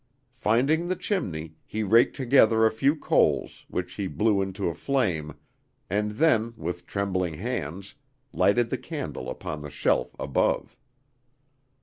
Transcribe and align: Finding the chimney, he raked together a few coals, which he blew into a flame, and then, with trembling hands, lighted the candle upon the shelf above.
Finding 0.33 0.87
the 0.87 0.95
chimney, 0.95 1.53
he 1.63 1.83
raked 1.83 2.15
together 2.15 2.65
a 2.65 2.71
few 2.71 2.95
coals, 2.95 3.65
which 3.67 3.93
he 3.93 4.07
blew 4.07 4.41
into 4.41 4.67
a 4.67 4.73
flame, 4.73 5.35
and 5.91 6.13
then, 6.13 6.55
with 6.57 6.87
trembling 6.87 7.35
hands, 7.35 7.93
lighted 8.33 8.71
the 8.71 8.79
candle 8.79 9.29
upon 9.29 9.61
the 9.61 9.69
shelf 9.69 10.15
above. 10.19 10.75